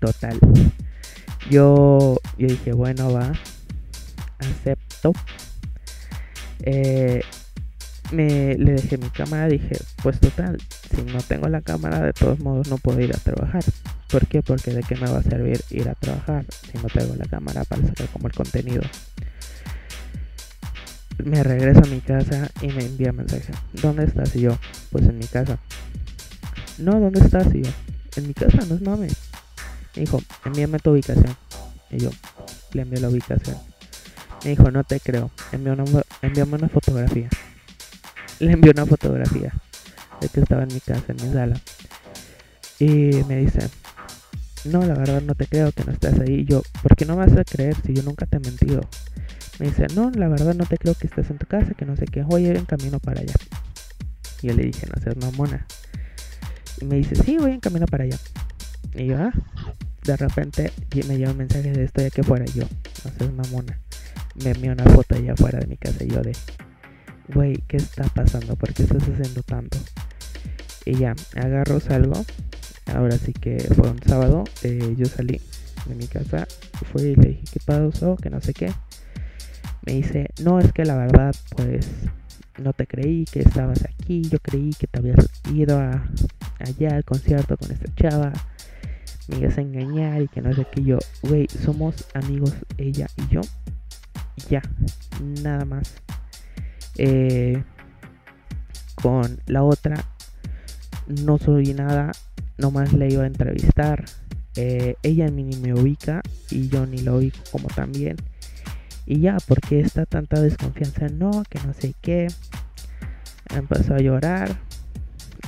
[0.00, 0.38] Total.
[1.50, 3.32] Yo, yo dije, bueno, va,
[4.38, 5.12] acepto.
[6.60, 7.22] Eh,
[8.12, 10.58] me le dejé mi cámara, dije, pues total,
[10.94, 13.64] si no tengo la cámara, de todos modos no puedo ir a trabajar.
[14.10, 14.42] ¿Por qué?
[14.42, 17.64] Porque de qué me va a servir ir a trabajar si no tengo la cámara
[17.64, 18.82] para sacar como el contenido
[21.24, 23.52] me regreso a mi casa y me envía mensaje.
[23.72, 24.34] ¿Dónde estás?
[24.36, 24.58] Y yo,
[24.90, 25.58] pues en mi casa.
[26.78, 27.54] No, ¿dónde estás?
[27.54, 27.70] Y yo,
[28.16, 29.08] en mi casa, no es mame.
[29.94, 31.36] Me dijo, envíame tu ubicación.
[31.90, 32.10] Y yo,
[32.72, 33.56] le envié la ubicación.
[34.44, 35.82] Me dijo, no te creo, envíame
[36.54, 37.28] una, fotografía.
[38.38, 39.52] Le envió una fotografía
[40.20, 41.60] de que estaba en mi casa, en mi sala.
[42.78, 43.70] Y me dice,
[44.64, 46.40] no, la verdad no te creo que no estás ahí.
[46.40, 48.82] Y yo, ¿por qué no vas a creer si yo nunca te he mentido?
[49.58, 51.96] Me dice, no, la verdad no te creo que estés en tu casa, que no
[51.96, 53.32] sé qué, voy en camino para allá.
[54.42, 55.66] Y yo le dije, no seas mamona.
[56.80, 58.18] Y me dice, sí, voy en camino para allá.
[58.94, 59.32] Y yo, ah,
[60.04, 60.72] de repente
[61.08, 62.44] me lleva un mensaje de estoy aquí afuera.
[62.46, 62.64] Yo,
[63.04, 63.80] no seas mamona.
[64.44, 66.04] Me envió una foto allá afuera de mi casa.
[66.04, 66.32] Y yo de,
[67.32, 68.56] güey, ¿qué está pasando?
[68.56, 69.78] ¿Por qué estás haciendo tanto?
[70.84, 72.26] Y ya, agarro, salgo.
[72.94, 74.44] Ahora sí que fue un sábado.
[74.62, 75.40] Eh, yo salí
[75.86, 76.46] de mi casa.
[76.92, 78.16] Fui y le dije, ¿qué pasó?
[78.16, 78.70] Que no sé qué
[79.86, 81.88] me dice, no, es que la verdad, pues
[82.58, 86.04] no te creí que estabas aquí, yo creí que te habías ido a,
[86.58, 88.32] allá al concierto con esta chava,
[89.28, 93.34] me ibas a engañar y que no sé qué, yo, güey, somos amigos ella y
[93.34, 93.40] yo,
[94.48, 94.62] ya,
[95.42, 95.94] nada más.
[96.98, 97.62] Eh,
[98.94, 100.04] con la otra,
[101.06, 102.10] no soy nada,
[102.58, 104.04] nomás le iba a entrevistar.
[104.56, 108.16] Eh, ella ni me ubica y yo ni lo ubico como también.
[109.06, 111.08] Y ya, porque está tanta desconfianza?
[111.08, 112.26] No, que no sé qué.
[113.54, 114.56] Empezó a llorar.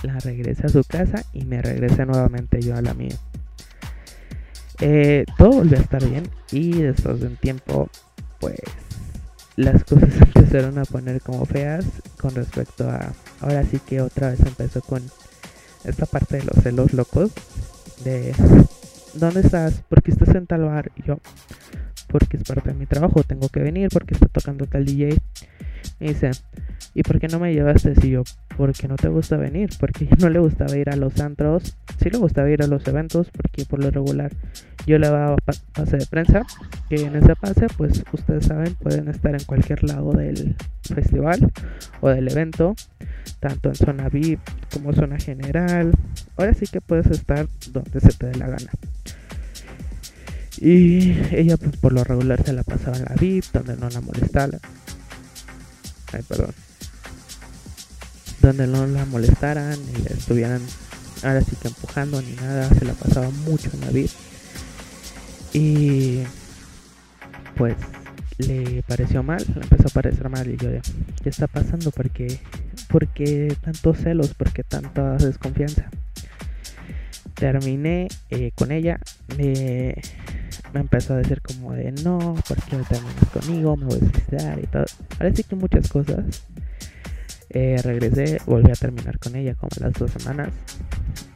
[0.02, 3.16] La regresé a su casa y me regresé nuevamente yo a la mía.
[4.80, 7.90] Eh, todo volvió a estar bien y después de un tiempo,
[8.38, 8.60] pues
[9.56, 11.84] las cosas empezaron a poner como feas
[12.20, 13.12] con respecto a...
[13.40, 15.02] Ahora sí que otra vez empezó con
[15.84, 17.32] esta parte de los celos locos.
[18.04, 18.32] De...
[19.14, 19.82] ¿Dónde estás?
[19.88, 20.92] ¿Por qué estás en tal bar?
[20.96, 21.18] Y yo,
[22.08, 25.18] porque es parte de mi trabajo, tengo que venir porque está tocando tal DJ.
[26.00, 26.30] Me dice,
[26.94, 27.92] ¿y por qué no me llevaste?
[28.02, 28.22] Y yo,
[28.56, 32.18] porque no te gusta venir, porque no le gustaba ir a los antros, sí le
[32.18, 34.32] gustaba ir a los eventos, porque por lo regular
[34.86, 35.36] yo le daba
[35.74, 36.42] pase de prensa,
[36.88, 41.52] que en ese pase, pues ustedes saben, pueden estar en cualquier lado del festival
[42.00, 42.74] o del evento,
[43.40, 44.40] tanto en zona VIP
[44.72, 45.92] como zona general.
[46.36, 48.70] Ahora sí que puedes estar donde se te dé la gana.
[50.60, 54.00] Y ella pues por lo regular se la pasaba en la VIP, donde no la
[54.00, 54.58] molestara.
[56.12, 56.52] Ay, perdón.
[58.42, 60.62] Donde no la molestaran y la estuvieran
[61.22, 64.10] ahora sí que empujando ni nada, se la pasaba mucho en la VIP.
[65.52, 66.20] Y
[67.56, 67.76] pues
[68.38, 70.80] le pareció mal, le empezó a parecer mal y yo de,
[71.22, 71.90] ¿qué está pasando?
[71.90, 72.38] ¿Por qué,
[72.88, 74.34] ¿Por qué tantos celos?
[74.34, 75.90] ¿Por qué tanta desconfianza?
[77.34, 79.00] Terminé eh, con ella,
[79.36, 80.00] me,
[80.72, 83.76] me empezó a decir como de no, ¿por qué no terminas conmigo?
[83.76, 84.84] Me voy a suicidar y todo.
[85.34, 86.24] Sí que muchas cosas.
[87.50, 90.50] Eh, regresé, volví a terminar con ella como las dos semanas.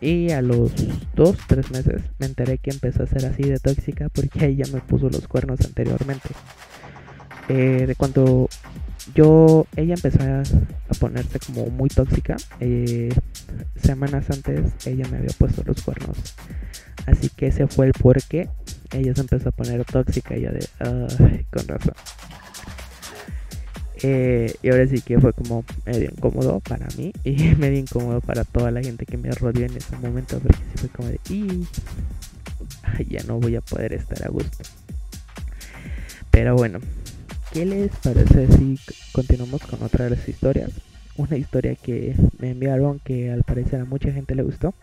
[0.01, 0.73] Y a los
[1.15, 4.81] dos, tres meses me enteré que empezó a ser así de tóxica porque ella me
[4.81, 6.29] puso los cuernos anteriormente.
[7.49, 8.49] Eh, de cuando
[9.15, 10.43] yo, ella empezó a,
[10.99, 12.37] ponerse como muy tóxica.
[12.61, 13.11] Eh,
[13.77, 16.17] semanas antes ella me había puesto los cuernos.
[17.07, 18.49] Así que ese fue el porqué
[18.93, 20.67] ella se empezó a poner tóxica, ella de,
[21.51, 21.95] con razón.
[24.05, 28.43] Eh, y ahora sí que fue como medio incómodo para mí y medio incómodo para
[28.43, 31.69] toda la gente que me rodeó en ese momento porque sí fue como de y
[33.09, 34.65] ya no voy a poder estar a gusto.
[36.31, 36.81] Pero bueno,
[37.53, 38.79] ¿qué les parece si
[39.13, 40.71] continuamos con otra de las historias?
[41.17, 44.75] Una historia que me enviaron que al parecer a mucha gente le gustó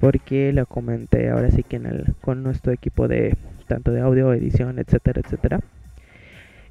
[0.00, 4.32] porque lo comenté ahora sí que en el, con nuestro equipo de tanto de audio,
[4.32, 5.60] edición, etcétera, etcétera.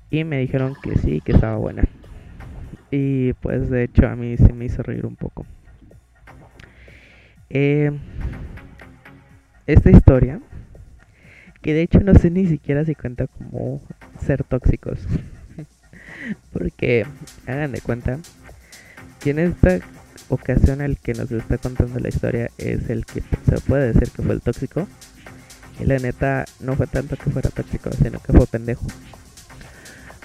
[0.09, 1.83] Y me dijeron que sí, que estaba buena.
[2.91, 5.45] Y pues de hecho a mí se me hizo reír un poco.
[7.49, 7.91] Eh,
[9.65, 10.39] esta historia,
[11.61, 13.81] que de hecho no sé ni siquiera si cuenta como
[14.19, 14.99] ser tóxicos.
[16.53, 17.05] Porque
[17.47, 18.19] hagan de cuenta
[19.25, 19.79] en esta
[20.29, 24.21] ocasión el que nos está contando la historia es el que se puede decir que
[24.21, 24.87] fue el tóxico.
[25.79, 28.85] Y la neta no fue tanto que fuera tóxico, sino que fue pendejo.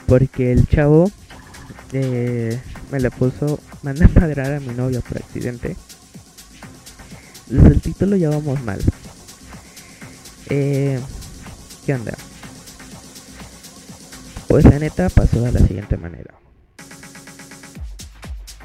[0.07, 1.11] Porque el chavo
[1.93, 5.77] eh, me le puso, manda a madrar a mi novia por accidente.
[7.47, 8.81] Desde el título ya vamos mal.
[10.51, 11.01] Eh,
[11.87, 12.13] ¿Qué onda?
[14.49, 16.35] Pues la neta pasó de la siguiente manera.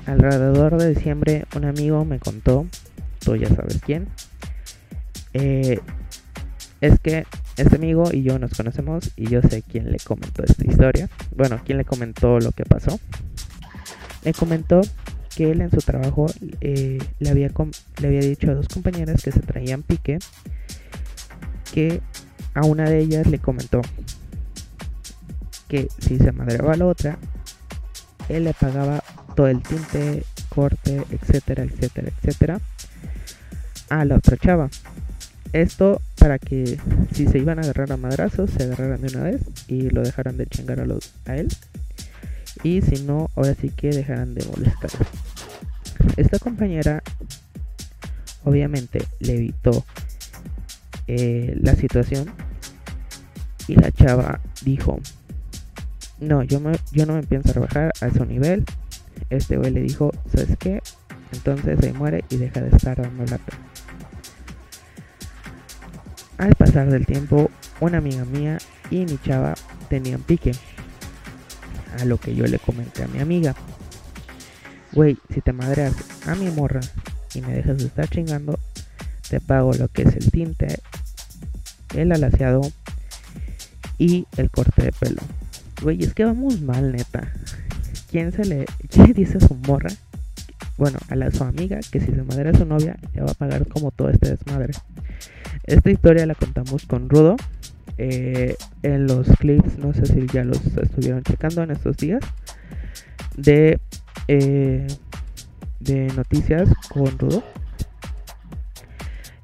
[0.05, 2.65] Alrededor de diciembre un amigo me contó,
[3.19, 4.07] tú ya sabes quién,
[5.33, 5.79] eh,
[6.81, 10.65] es que este amigo y yo nos conocemos y yo sé quién le comentó esta
[10.65, 11.09] historia.
[11.35, 12.99] Bueno, quién le comentó lo que pasó.
[14.23, 14.81] Le comentó
[15.35, 16.25] que él en su trabajo
[16.61, 17.49] eh, le, había
[18.21, 20.19] dicho a dos compañeras que se traían pique
[21.73, 22.01] que
[22.53, 23.81] a una de ellas le comentó
[25.67, 27.17] que si se madreaba a la otra,
[28.29, 29.03] él le pagaba
[29.35, 32.61] todo el tinte, corte, etcétera, etcétera, etcétera,
[33.89, 34.69] a la otra chava.
[35.51, 36.79] Esto para que
[37.13, 40.37] si se iban a agarrar a madrazos, se agarraran de una vez y lo dejaran
[40.37, 41.47] de chingar a, los, a él.
[42.63, 44.91] Y si no, ahora sí que dejaran de molestar.
[46.17, 47.03] Esta compañera
[48.43, 49.85] obviamente le evitó
[51.07, 52.31] eh, la situación
[53.67, 54.99] y la chava dijo,
[56.19, 58.65] no, yo, me, yo no me pienso rebajar a ese nivel.
[59.29, 60.81] Este güey le dijo, ¿sabes qué?
[61.31, 63.53] Entonces se muere y deja de estar dando lata.
[66.37, 67.49] Al pasar del tiempo,
[67.79, 68.57] una amiga mía
[68.89, 69.55] y mi chava
[69.89, 70.51] tenían pique.
[71.99, 73.55] A lo que yo le comenté a mi amiga.
[74.93, 75.93] Güey, si te madreas
[76.27, 76.81] a mi morra
[77.33, 78.59] y me dejas de estar chingando,
[79.29, 80.79] te pago lo que es el tinte,
[81.95, 82.61] el alaciado
[83.97, 85.21] y el corte de pelo.
[85.81, 87.31] Güey, es que vamos mal, neta.
[88.13, 88.65] ¿Quién se le
[89.15, 89.89] dice a su morra?
[90.77, 93.67] Bueno, a su amiga que si se madera a su novia, ya va a pagar
[93.67, 94.73] como todo este desmadre.
[95.63, 97.37] Esta historia la contamos con Rudo.
[97.97, 102.21] Eh, en los clips, no sé si ya los estuvieron checando en estos días,
[103.35, 103.79] de,
[104.27, 104.85] eh,
[106.15, 107.43] noticias con Rudo.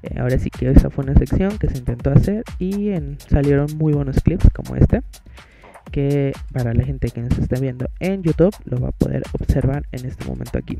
[0.04, 2.92] Eh, ahora sí que esa fue una sección que se intentó hacer y
[3.28, 5.02] salieron muy buenos clips como este
[5.90, 9.86] que para la gente que nos está viendo en YouTube lo va a poder observar
[9.92, 10.78] en este momento aquí.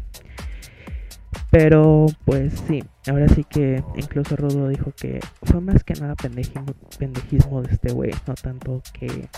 [1.50, 6.74] Pero pues sí, ahora sí que incluso Rudo dijo que fue más que nada pendejismo,
[6.98, 9.28] pendejismo de este güey, no tanto que,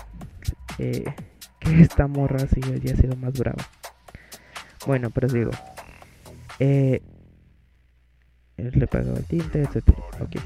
[0.77, 1.05] eh,
[1.59, 3.63] que esta morra sí haya sido más brava.
[4.85, 5.51] Bueno, pero digo,
[6.59, 7.01] eh,
[8.57, 9.83] le pagó el tinte, etc.
[10.19, 10.41] Ok.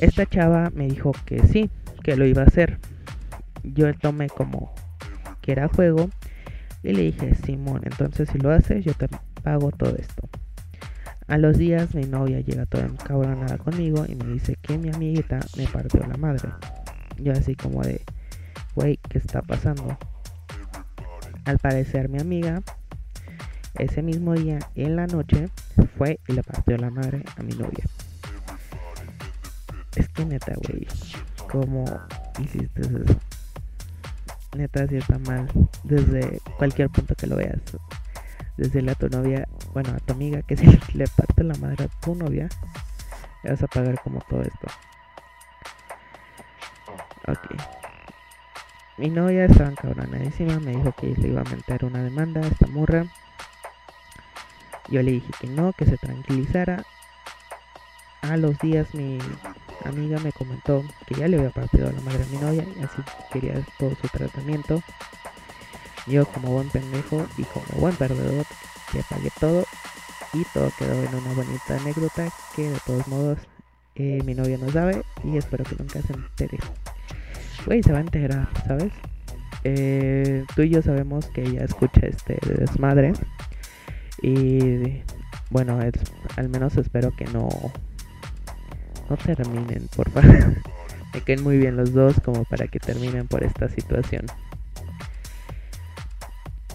[0.00, 1.70] Esta chava me dijo que sí,
[2.02, 2.78] que lo iba a hacer.
[3.62, 4.72] Yo tomé como
[5.40, 6.08] que era juego
[6.82, 9.08] y le dije, Simón, entonces si lo haces, yo te
[9.42, 10.28] pago todo esto.
[11.26, 15.38] A los días mi novia llega toda encabronada conmigo y me dice que mi amiguita
[15.56, 16.48] me partió la madre.
[17.18, 18.02] Yo así como de,
[18.74, 19.96] wey, ¿qué está pasando?
[21.44, 22.62] Al parecer mi amiga,
[23.74, 25.48] ese mismo día en la noche,
[25.96, 27.84] fue y le partió la madre a mi novia.
[29.94, 30.86] Es que neta, güey,
[31.50, 31.84] ¿cómo
[32.42, 33.20] hiciste eso?
[34.56, 35.48] Neta, si está mal
[35.84, 37.60] desde cualquier punto que lo veas
[38.60, 42.00] decirle a tu novia, bueno, a tu amiga, que si le parte la madre a
[42.00, 42.48] tu novia,
[43.42, 44.66] le vas a pagar como todo esto.
[47.26, 47.56] Ok.
[48.98, 52.66] Mi novia estaba encabronadísima, me dijo que le iba a meter una demanda a esta
[52.66, 53.06] murra.
[54.88, 56.84] Yo le dije que no, que se tranquilizara.
[58.22, 59.18] A los días mi
[59.84, 63.02] amiga me comentó que ya le había partido la madre a mi novia y así
[63.32, 64.82] quería todo su tratamiento.
[66.06, 68.46] Yo como buen pendejo y como buen perdedor
[68.92, 69.64] le pagué todo
[70.32, 73.38] y todo quedó en una bonita anécdota que de todos modos
[73.96, 76.58] eh, mi novia no sabe y espero que nunca se entere.
[77.66, 78.92] Güey, se va a enterar, ¿sabes?
[79.64, 83.12] Eh, tú y yo sabemos que ella escucha este desmadre.
[84.22, 85.02] Y
[85.50, 85.78] bueno,
[86.36, 87.48] al menos espero que no,
[89.10, 90.56] no terminen, por favor.
[91.14, 94.26] Me caen muy bien los dos como para que terminen por esta situación.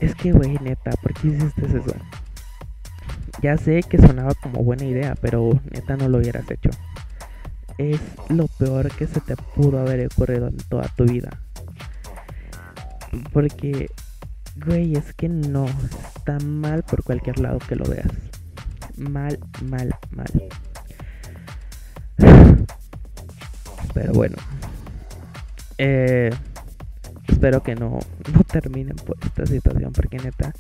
[0.01, 1.95] Es que, güey, neta, ¿por qué hiciste eso?
[3.41, 6.69] Ya sé que sonaba como buena idea, pero neta no lo hubieras hecho.
[7.77, 11.29] Es lo peor que se te pudo haber ocurrido en toda tu vida.
[13.31, 13.89] Porque,
[14.65, 15.65] güey, es que no.
[16.15, 18.11] Está mal por cualquier lado que lo veas.
[18.97, 20.31] Mal, mal, mal.
[23.95, 24.35] Pero bueno.
[25.77, 26.29] Eh,
[27.27, 27.97] espero que no,
[28.31, 29.91] no terminen por esta situación.
[29.93, 30.53] Porque neta.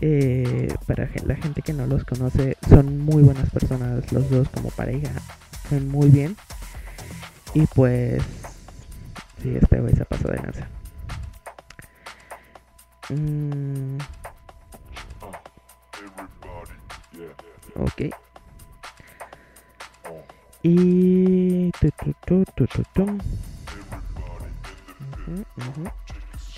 [0.00, 4.70] Eh, para la gente que no los conoce, son muy buenas personas los dos como
[4.70, 5.10] pareja.
[5.68, 6.36] Son muy bien.
[7.54, 8.22] Y pues.
[9.42, 10.68] Sí, este güey se pasó de lanza.
[13.08, 13.98] Mm.
[17.76, 18.27] Ok.
[20.62, 21.70] Y...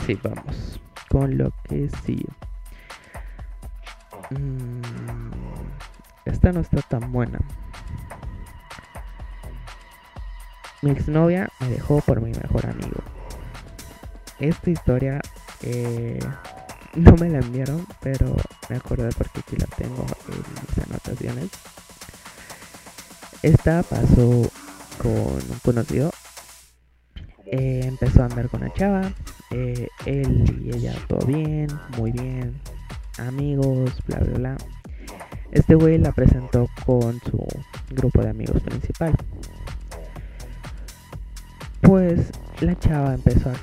[0.07, 0.81] Sí, vamos.
[1.09, 2.25] Con lo que sí.
[4.31, 5.31] Mm,
[6.25, 7.39] esta no está tan buena.
[10.83, 13.03] Mi exnovia me dejó por mi mejor amigo.
[14.39, 15.21] Esta historia
[15.63, 16.19] eh,
[16.95, 18.35] no me la enviaron, pero
[18.71, 21.51] me acuerdo porque aquí la tengo en mis anotaciones.
[23.43, 24.51] Esta pasó
[25.03, 26.11] con un conocido.
[27.47, 29.13] Eh, empezó a andar con una chava.
[29.51, 32.61] Eh, él y ella todo bien, muy bien.
[33.19, 34.57] Amigos, bla, bla, bla.
[35.53, 37.45] Este güey la presentó con su
[37.91, 39.17] grupo de amigos principal.
[41.81, 43.55] Pues la chava empezó a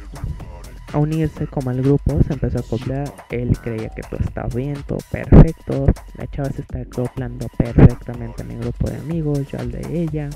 [0.93, 4.75] a unirse como al grupo, se empezó a acoplar, él creía que todo estaba bien,
[4.87, 5.85] todo perfecto,
[6.17, 10.29] la chava se está acoplando perfectamente a mi grupo de amigos, yo al de ella,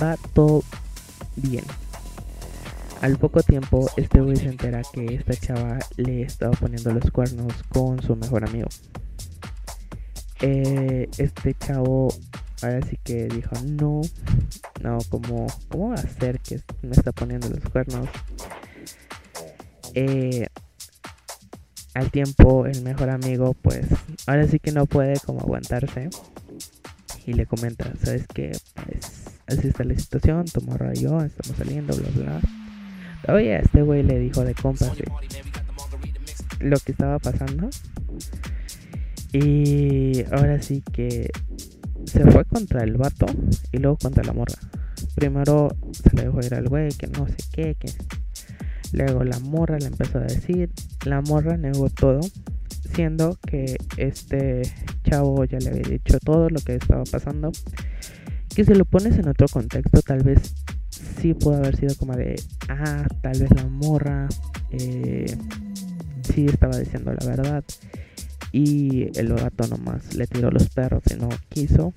[0.00, 0.62] va todo
[1.36, 1.64] bien.
[3.00, 7.52] Al poco tiempo, este güey se entera que esta chava le estaba poniendo los cuernos
[7.70, 8.68] con su mejor amigo.
[10.42, 12.08] Eh, este chavo
[12.62, 14.02] ahora sí que dijo, no,
[14.82, 18.08] no, ¿cómo, ¿cómo va a ser que me está poniendo los cuernos?
[19.94, 20.46] Eh,
[21.94, 23.84] al tiempo el mejor amigo pues
[24.26, 26.08] ahora sí que no puede como aguantarse
[27.26, 31.56] y le comenta, sabes que pues así está la situación, tu morra y yo estamos
[31.58, 33.34] saliendo, bla bla.
[33.34, 34.92] Oye, este güey le dijo de compas
[36.60, 37.68] lo que estaba pasando.
[39.32, 41.30] Y ahora sí que
[42.04, 43.26] se fue contra el vato
[43.72, 44.56] y luego contra la morra.
[45.14, 47.92] Primero se le dejó ir al güey que no sé qué, que
[48.92, 50.70] Luego la morra le empezó a decir,
[51.04, 52.20] la morra negó todo,
[52.94, 54.62] siendo que este
[55.04, 57.52] chavo ya le había dicho todo lo que estaba pasando.
[58.54, 60.54] Que si lo pones en otro contexto, tal vez
[60.90, 64.28] sí pudo haber sido como de, ah, tal vez la morra
[64.70, 65.36] eh,
[66.22, 67.64] sí estaba diciendo la verdad.
[68.52, 71.94] Y el gato nomás le tiró los perros y no quiso.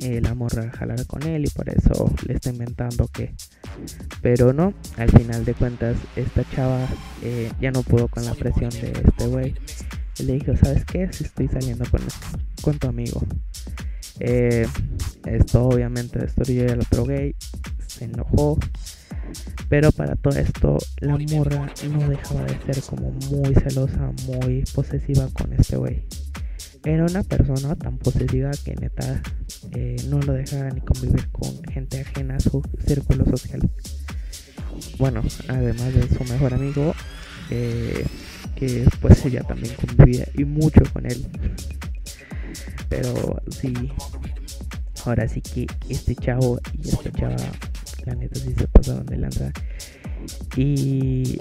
[0.00, 3.34] La morra jalar con él y por eso le está inventando que
[4.22, 6.86] pero no, al final de cuentas, esta chava
[7.22, 9.54] eh, ya no pudo con la presión de este güey.
[10.18, 11.10] Le dijo, ¿sabes qué?
[11.12, 12.00] Si estoy saliendo con,
[12.60, 13.22] con tu amigo.
[14.18, 14.66] Eh,
[15.24, 17.34] esto obviamente destruyó al otro gay.
[17.86, 18.58] Se enojó.
[19.68, 25.28] Pero para todo esto, la morra no dejaba de ser como muy celosa, muy posesiva
[25.32, 26.02] con este güey.
[26.84, 29.22] Era una persona tan posesiva que neta
[29.72, 33.68] eh, no lo dejaba ni convivir con gente ajena a su círculo social.
[34.98, 36.94] Bueno, además de su mejor amigo,
[37.50, 38.06] eh,
[38.56, 41.26] que pues ella también convivía y mucho con él.
[42.88, 43.74] Pero sí,
[45.04, 47.36] ahora sí que este chavo y esta chava,
[48.06, 49.52] la neta sí se pasaron de lanza.
[50.56, 51.38] Y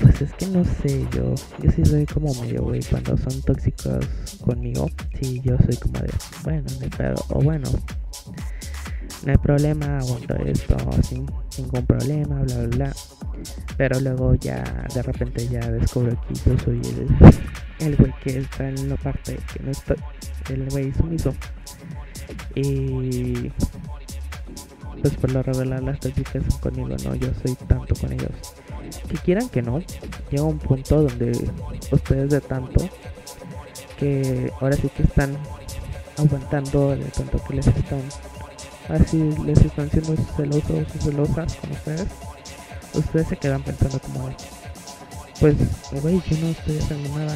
[0.00, 4.06] pues es que no sé, yo, yo sí soy como medio güey cuando son tóxicos
[4.44, 4.88] conmigo.
[5.20, 6.10] Sí, yo soy como de,
[6.44, 7.68] bueno, no hay pedo, o bueno,
[9.24, 11.26] no hay problema, aguanto esto sin
[11.58, 12.92] ningún problema, bla, bla, bla.
[13.76, 14.62] Pero luego ya,
[14.94, 19.38] de repente ya descubro que yo soy el, el güey que está en la parte
[19.52, 19.96] que no estoy,
[20.50, 21.34] el güey sumiso.
[22.54, 23.50] Y
[25.00, 28.30] pues por lo regular las son conmigo, no, yo soy tanto con ellos.
[29.08, 29.80] Que quieran que no,
[30.30, 31.32] llega un punto donde
[31.90, 32.88] ustedes de tanto
[33.98, 35.36] que ahora sí que están
[36.16, 38.02] aguantando de tanto que les están
[38.88, 42.06] así les están siendo celosos o celosas con ustedes
[42.94, 44.30] ustedes se quedan pensando como
[45.40, 45.56] pues,
[46.02, 47.34] güey, yo no estoy haciendo nada,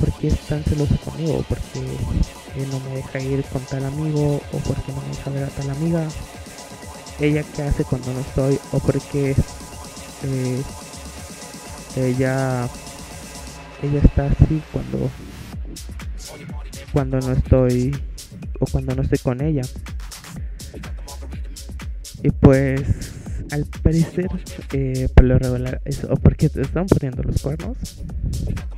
[0.00, 1.42] ¿por qué es tan celoso conmigo?
[1.42, 4.40] ¿Por qué no me deja ir con tal amigo?
[4.50, 6.08] ¿O por qué no me deja ver a tal amiga?
[7.20, 8.58] ¿Ella qué hace cuando no estoy?
[8.72, 9.36] ¿O por qué
[10.24, 10.62] eh,
[11.96, 12.68] ella,
[13.82, 15.10] ella está así cuando,
[16.92, 17.96] cuando no estoy
[18.58, 19.62] o cuando no estoy con ella?
[22.22, 22.82] Y pues
[23.50, 24.28] al parecer,
[24.72, 27.76] eh, por lo regular, es o porque te están poniendo los cuernos,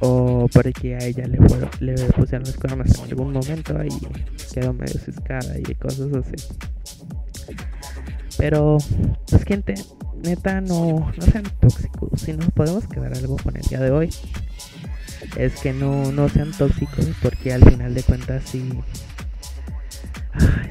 [0.01, 1.39] o porque a ella le,
[1.80, 6.45] le pusieron los cuernos en algún momento y quedó medio ciscada y cosas así.
[8.39, 8.78] Pero,
[9.30, 9.74] pues, gente,
[10.22, 12.20] neta, no, no sean tóxicos.
[12.20, 14.11] Si nos podemos quedar algo con el día de hoy,
[15.37, 18.68] es que no, no sean tóxicos, porque al final de cuentas, si,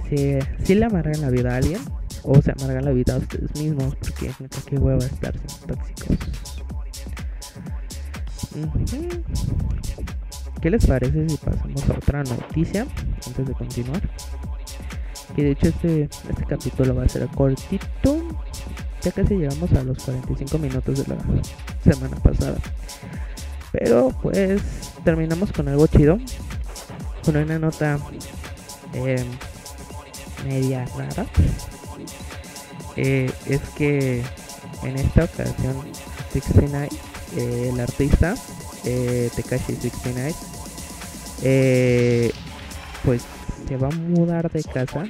[0.10, 1.82] si, si le amargan la vida a alguien
[2.24, 6.18] o se amargan la vida a ustedes mismos porque neta que hueva estar siendo tóxicos.
[10.62, 12.88] ¿Qué les parece si pasamos a otra noticia
[13.28, 14.02] antes de continuar?
[15.38, 18.22] Y de hecho este, este capítulo va a ser cortito.
[19.02, 22.58] Ya casi llegamos a los 45 minutos de la semana pasada.
[23.72, 24.62] Pero pues
[25.04, 26.18] terminamos con algo chido.
[27.24, 28.00] Con una nota
[28.94, 29.24] eh,
[30.46, 31.26] media rara.
[32.96, 34.24] Eh, es que
[34.84, 35.76] en esta ocasión
[36.32, 36.90] 69,
[37.38, 38.36] eh, el artista
[38.86, 40.34] eh, Tekashi 69,
[41.44, 42.32] eh,
[43.04, 43.24] pues
[43.68, 45.06] se va a mudar de casa.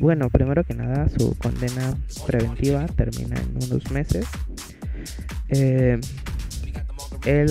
[0.00, 4.26] bueno, primero que nada, su condena preventiva termina en unos meses.
[5.48, 6.00] él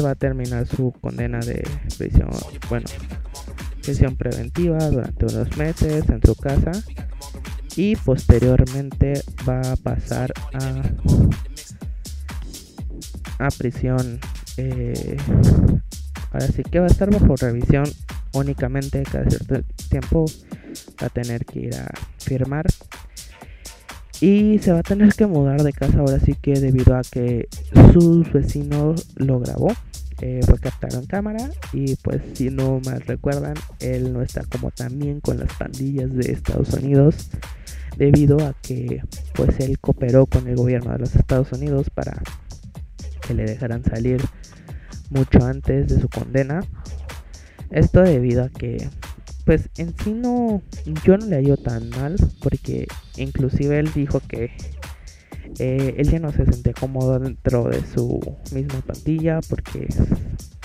[0.05, 1.67] va a terminar su condena de
[1.97, 2.30] prisión,
[2.69, 2.86] bueno,
[3.82, 6.71] prisión preventiva durante unos meses en su casa
[7.75, 10.82] y posteriormente va a pasar a,
[13.45, 14.19] a prisión.
[14.57, 15.15] Eh,
[16.32, 17.86] ahora sí que va a estar bajo revisión
[18.34, 20.25] únicamente cada cierto tiempo
[21.01, 22.65] va a tener que ir a firmar.
[24.21, 27.47] Y se va a tener que mudar de casa ahora sí que debido a que
[27.93, 29.71] sus vecinos lo grabó
[30.21, 34.69] eh, fue captado en cámara y pues si no mal recuerdan él no está como
[34.69, 37.30] también con las pandillas de Estados Unidos
[37.95, 39.01] debido a que
[39.34, 42.21] pues él cooperó con el gobierno de los Estados Unidos para
[43.25, 44.21] que le dejaran salir
[45.09, 46.65] mucho antes de su condena
[47.72, 48.89] esto debido a que
[49.45, 50.61] pues en sí no
[51.03, 54.51] yo no le hallo tan mal porque inclusive él dijo que
[55.57, 58.20] eh, él ya no se sentía cómodo dentro de su
[58.53, 59.88] misma pandilla porque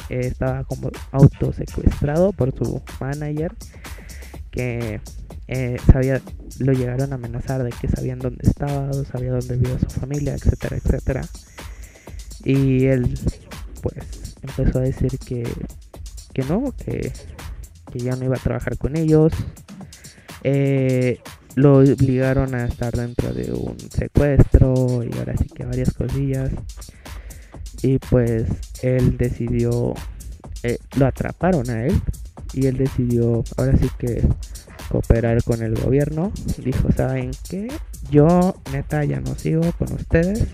[0.08, 3.52] estaba como autosecuestrado por su manager
[4.50, 5.00] que
[5.48, 6.20] eh, sabía
[6.58, 10.76] lo llegaron a amenazar de que sabían dónde estaba, sabía dónde vivía su familia, etcétera,
[10.76, 11.22] etcétera.
[12.44, 13.18] Y él
[13.82, 15.44] pues empezó a decir que,
[16.34, 17.12] que no, que,
[17.90, 19.32] que ya no iba a trabajar con ellos.
[20.42, 21.20] Eh,
[21.54, 26.50] lo obligaron a estar dentro de un secuestro y ahora sí que varias cosillas.
[27.82, 28.46] Y pues
[28.82, 29.94] él decidió,
[30.62, 32.00] eh, lo atraparon a él
[32.52, 34.26] y él decidió ahora sí que
[34.90, 36.32] cooperar con el gobierno.
[36.58, 37.68] Dijo, ¿saben qué?
[38.10, 40.44] Yo neta ya no sigo con ustedes,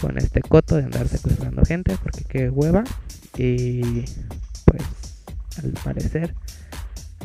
[0.00, 2.84] con este coto de andar secuestrando gente, porque qué hueva.
[3.36, 4.04] Y
[5.62, 6.34] al parecer,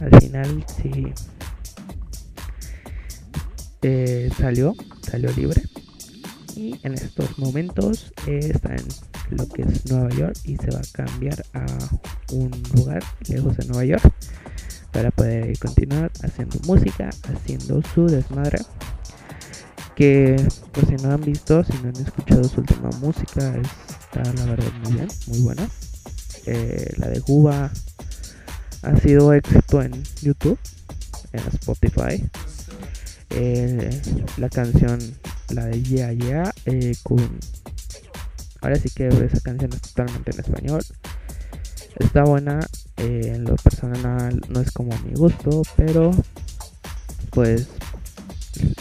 [0.02, 1.14] al final sí
[3.82, 5.64] eh, salió, salió libre.
[6.56, 8.86] Y en estos momentos eh, está en
[9.38, 11.66] lo que es Nueva York y se va a cambiar a
[12.32, 14.14] un lugar lejos de Nueva York
[14.92, 18.60] para poder continuar haciendo música, haciendo su desmadre.
[19.96, 20.36] Que
[20.72, 24.72] pues si no han visto, si no han escuchado su última música, está la verdad
[24.84, 25.70] muy bien, muy buena.
[26.46, 27.72] Eh, la de Cuba
[28.82, 30.58] ha sido éxito en YouTube,
[31.34, 32.24] en Spotify.
[33.32, 34.02] Eh,
[34.38, 35.00] la canción,
[35.50, 36.94] la de Yeah Yeah, eh,
[38.62, 40.82] ahora sí que esa canción es totalmente en español.
[42.00, 42.60] Está buena,
[42.98, 46.12] eh, en lo personal no es como a mi gusto, pero
[47.32, 47.68] pues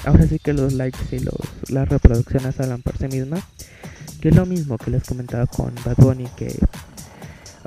[0.05, 1.35] ahora sí que los likes y los,
[1.69, 3.45] las reproducciones hablan por sí mismas.
[4.21, 6.53] Que es lo mismo que les comentaba con Bad Bunny, que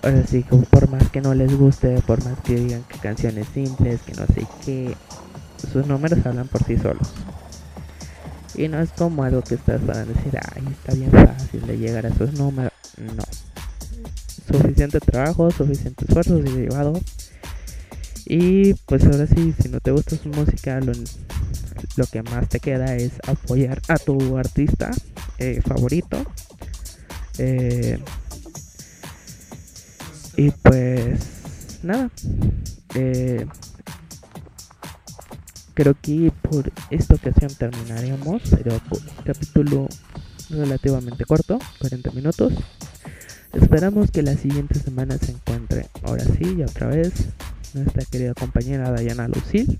[0.03, 4.01] ahora sí, por más que no les guste, por más que digan que canciones simples,
[4.01, 4.95] que no sé qué,
[5.71, 7.07] sus números hablan por sí solos.
[8.55, 12.05] Y no es como algo que ustedes puedan decir, ay, está bien fácil de llegar
[12.05, 12.73] a esos números.
[12.97, 13.23] No.
[14.47, 16.99] Suficiente trabajo, suficiente esfuerzo llevado.
[18.25, 22.95] Y pues ahora sí, si no te gusta su música, lo, que más te queda
[22.95, 24.91] es apoyar a tu artista.
[25.37, 26.17] eh, favorito.
[27.37, 27.97] Eh,
[30.37, 32.09] y pues nada.
[32.95, 33.45] Eh,
[35.73, 38.41] creo que por esta ocasión terminaremos.
[38.43, 39.87] Será un capítulo
[40.49, 42.53] relativamente corto, 40 minutos.
[43.53, 47.11] Esperamos que la siguiente semana se encuentre ahora sí y otra vez
[47.73, 49.79] nuestra querida compañera Dayana Lucil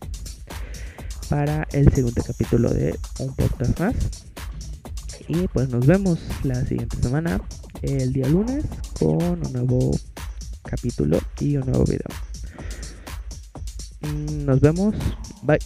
[1.29, 3.95] para el segundo capítulo de un podcast más.
[5.27, 7.41] Y pues nos vemos la siguiente semana,
[7.81, 8.65] el día lunes,
[8.99, 9.91] con un nuevo
[10.71, 12.07] capítulo y un nuevo video.
[14.01, 14.95] Mm, nos vemos.
[15.43, 15.59] Bye.